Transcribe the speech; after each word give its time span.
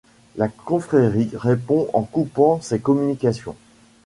La 0.35 0.47
Confrérie 0.47 1.29
répond 1.35 1.87
en 1.93 2.01
coupant 2.01 2.59
ses 2.59 2.79
communications. 2.79 3.55